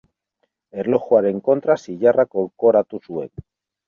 [0.83, 3.31] Erlojuaren kontra zilarra kolkoratu zuen.